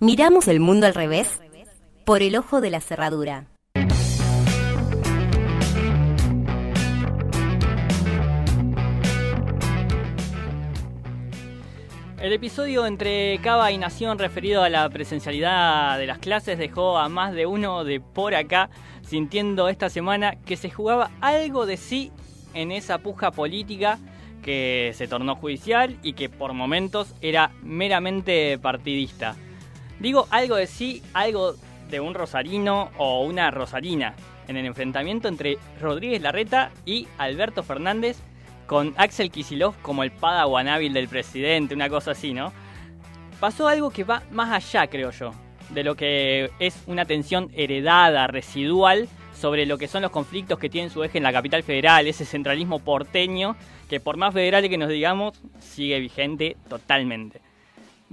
[0.00, 1.40] miramos el mundo al revés
[2.04, 3.46] por el ojo de la cerradura.
[12.20, 17.08] El episodio entre Cava y Nación referido a la presencialidad de las clases dejó a
[17.08, 18.70] más de uno de por acá
[19.02, 22.10] sintiendo esta semana que se jugaba algo de sí
[22.54, 24.00] en esa puja política
[24.42, 29.36] que se tornó judicial y que por momentos era meramente partidista.
[30.00, 31.54] Digo algo de sí, algo
[31.90, 34.14] de un rosarino o una rosarina
[34.46, 38.18] en el enfrentamiento entre Rodríguez Larreta y Alberto Fernández
[38.66, 42.52] con Axel Kisilov como el padawan hábil del presidente, una cosa así, ¿no?
[43.40, 45.32] Pasó algo que va más allá, creo yo,
[45.70, 50.68] de lo que es una tensión heredada, residual, sobre lo que son los conflictos que
[50.68, 53.56] tienen su eje en la capital federal, ese centralismo porteño,
[53.88, 57.40] que por más federal que nos digamos, sigue vigente totalmente.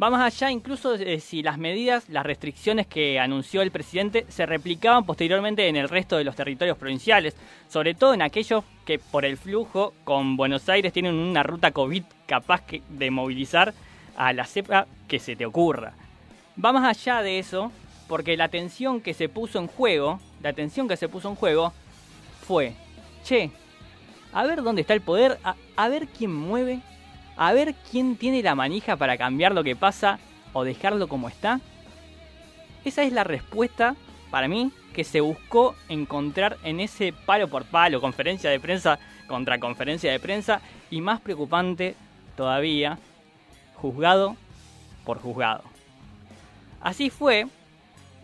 [0.02, 4.46] Va más allá incluso de si las medidas, las restricciones que anunció el presidente se
[4.46, 7.34] replicaban posteriormente en el resto de los territorios provinciales,
[7.70, 12.04] sobre todo en aquellos que por el flujo con Buenos Aires tienen una ruta COVID
[12.26, 13.74] capaz de movilizar
[14.18, 15.94] a la cepa que se te ocurra.
[16.64, 17.72] Va más allá de eso
[18.10, 21.72] porque la tensión que se puso en juego, la tensión que se puso en juego
[22.46, 22.74] fue,
[23.24, 23.50] che,
[24.34, 25.40] a ver dónde está el poder,
[25.78, 26.82] a ver quién mueve
[27.38, 30.20] a ver quién tiene la manija para cambiar lo que pasa
[30.54, 31.60] o dejarlo como está?
[32.84, 33.96] Esa es la respuesta,
[34.32, 39.60] para mí, que se buscó encontrar en ese palo por palo, conferencia de prensa contra
[39.60, 41.96] conferencia de prensa, y más preocupante
[42.38, 43.00] todavía,
[43.76, 44.36] juzgado
[45.04, 45.64] por juzgado.
[46.80, 47.48] Así fue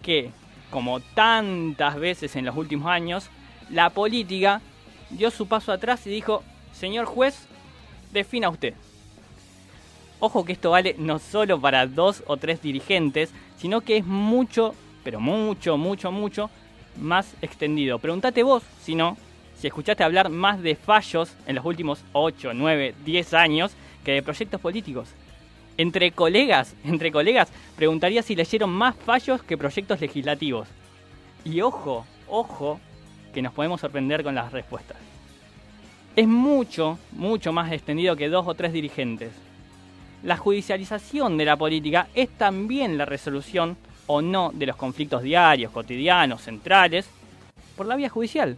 [0.02, 0.30] que,
[0.70, 3.30] como tantas veces en los últimos años,
[3.70, 4.62] la política
[5.10, 7.48] dio su paso atrás y dijo, señor juez,
[8.12, 8.76] defina usted.
[10.24, 14.76] Ojo que esto vale no solo para dos o tres dirigentes, sino que es mucho,
[15.04, 16.52] pero mucho, mucho, mucho
[17.00, 17.98] más extendido.
[17.98, 19.18] Pregúntate vos, si no,
[19.58, 23.72] si escuchaste hablar más de fallos en los últimos 8, 9, 10 años
[24.06, 25.10] que de proyectos políticos.
[25.78, 30.68] Entre colegas, entre colegas, preguntaría si leyeron más fallos que proyectos legislativos.
[31.44, 32.80] Y ojo, ojo,
[33.34, 34.98] que nos podemos sorprender con las respuestas.
[36.16, 39.32] Es mucho, mucho más extendido que dos o tres dirigentes
[40.24, 43.78] la judicialización de la política es también la resolución
[44.08, 47.10] o no de los conflictos diarios, cotidianos, centrales,
[47.76, 48.58] por la vía judicial.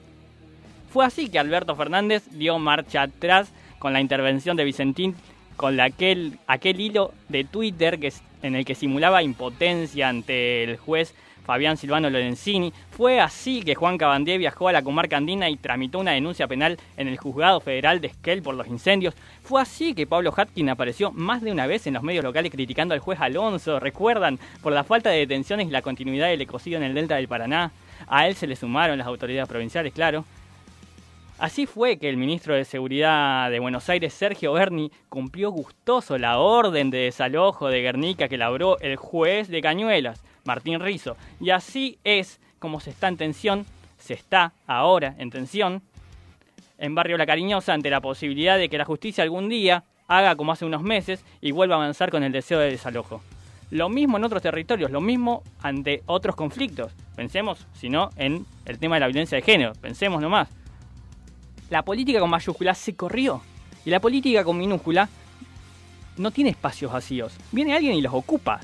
[0.92, 5.16] Fue así que Alberto Fernández dio marcha atrás con la intervención de Vicentín
[5.56, 11.14] con aquel, aquel hilo de Twitter que, en el que simulaba impotencia ante el juez
[11.44, 12.74] Fabián Silvano Lorenzini.
[12.92, 16.78] Fue así que Juan Cabandier viajó a la comarca andina y tramitó una denuncia penal
[16.98, 19.14] en el juzgado federal de Esquel por los incendios.
[19.44, 22.94] Fue así que Pablo Hatkin apareció más de una vez en los medios locales criticando
[22.94, 26.84] al juez Alonso, recuerdan, por la falta de detenciones y la continuidad del ecocidio en
[26.84, 27.72] el delta del Paraná.
[28.08, 30.26] A él se le sumaron las autoridades provinciales, claro.
[31.40, 36.38] Así fue que el ministro de Seguridad de Buenos Aires, Sergio Berni, cumplió gustoso la
[36.40, 40.24] orden de desalojo de Guernica que labró el juez de Cañuelas.
[40.46, 41.16] Martín Rizo.
[41.40, 43.66] Y así es como se está en tensión,
[43.98, 45.82] se está ahora en tensión
[46.78, 50.52] en Barrio La Cariñosa ante la posibilidad de que la justicia algún día haga como
[50.52, 53.22] hace unos meses y vuelva a avanzar con el deseo de desalojo.
[53.72, 56.92] Lo mismo en otros territorios, lo mismo ante otros conflictos.
[57.16, 59.74] Pensemos, si no, en el tema de la violencia de género.
[59.82, 60.50] Pensemos nomás.
[61.70, 63.42] La política con mayúscula se corrió.
[63.86, 65.10] Y la política con minúscula
[66.18, 67.34] no tiene espacios vacíos.
[67.52, 68.62] Viene alguien y los ocupa.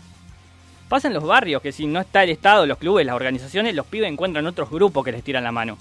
[0.87, 3.85] Pasa en los barrios que si no está el Estado, los clubes, las organizaciones, los
[3.85, 5.77] pibes encuentran otros grupos que les tiran la mano.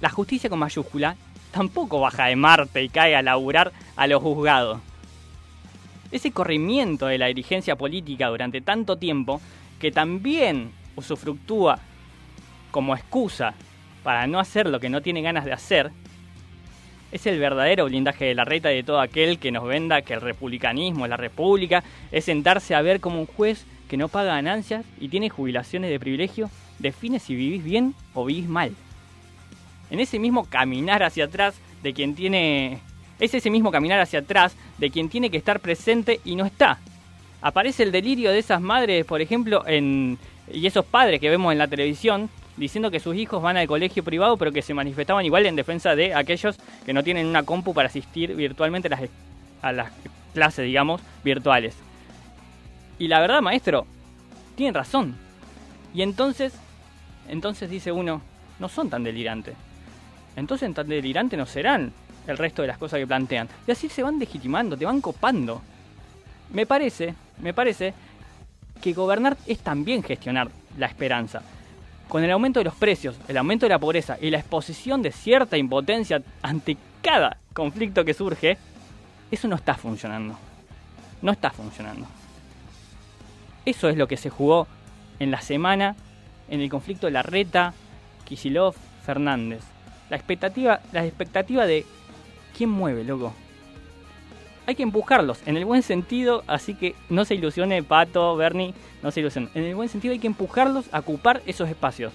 [0.00, 1.16] La justicia con mayúscula
[1.52, 4.80] tampoco baja de Marte y cae a laburar a los juzgados.
[6.10, 9.40] Ese corrimiento de la dirigencia política durante tanto tiempo,
[9.78, 11.78] que también usufructúa
[12.70, 13.54] como excusa
[14.02, 15.90] para no hacer lo que no tiene ganas de hacer,
[17.12, 20.20] es el verdadero blindaje de la reta de todo aquel que nos venda que el
[20.20, 25.08] republicanismo, la república, es sentarse a ver como un juez que no paga ganancias y
[25.08, 28.72] tiene jubilaciones de privilegio, define si vivís bien o vivís mal.
[29.90, 32.78] En ese mismo caminar hacia atrás de quien tiene...
[33.18, 36.78] Es ese mismo caminar hacia atrás de quien tiene que estar presente y no está.
[37.42, 40.18] Aparece el delirio de esas madres, por ejemplo, en,
[40.50, 42.30] y esos padres que vemos en la televisión,
[42.60, 45.96] diciendo que sus hijos van al colegio privado, pero que se manifestaban igual en defensa
[45.96, 48.90] de aquellos que no tienen una compu para asistir virtualmente
[49.62, 49.90] a las,
[50.34, 51.74] clases, digamos, virtuales.
[52.98, 53.86] Y la verdad, maestro,
[54.56, 55.16] tienen razón.
[55.94, 56.52] Y entonces,
[57.28, 58.20] entonces dice uno,
[58.58, 59.56] no son tan delirantes.
[60.36, 61.92] Entonces tan delirantes no serán
[62.26, 63.48] el resto de las cosas que plantean.
[63.66, 65.62] Y así se van legitimando, te van copando.
[66.52, 67.94] Me parece, me parece
[68.82, 71.42] que gobernar es también gestionar la esperanza.
[72.10, 75.12] Con el aumento de los precios, el aumento de la pobreza y la exposición de
[75.12, 78.58] cierta impotencia ante cada conflicto que surge,
[79.30, 80.36] eso no está funcionando.
[81.22, 82.08] No está funcionando.
[83.64, 84.66] Eso es lo que se jugó
[85.20, 85.94] en la semana
[86.48, 87.74] en el conflicto de Larreta,
[88.24, 88.74] Kisilov,
[89.06, 89.62] Fernández.
[90.08, 91.86] La expectativa, la expectativa de
[92.58, 93.32] quién mueve, loco.
[94.70, 98.72] Hay que empujarlos en el buen sentido, así que no se ilusione Pato, Bernie,
[99.02, 99.50] no se ilusionen.
[99.56, 102.12] En el buen sentido hay que empujarlos a ocupar esos espacios.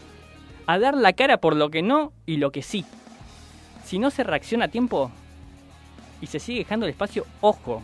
[0.65, 2.85] A dar la cara por lo que no y lo que sí.
[3.83, 5.11] Si no se reacciona a tiempo
[6.21, 7.83] y se sigue dejando el espacio, ojo,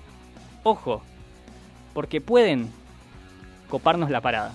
[0.64, 1.02] ojo,
[1.94, 2.72] porque pueden
[3.70, 4.54] coparnos la parada.